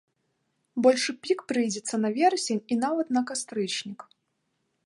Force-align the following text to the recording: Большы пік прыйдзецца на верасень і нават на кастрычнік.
Большы 0.85 1.11
пік 1.25 1.39
прыйдзецца 1.51 1.95
на 2.05 2.09
верасень 2.17 2.65
і 2.75 2.81
нават 2.85 3.07
на 3.19 3.27
кастрычнік. 3.33 3.99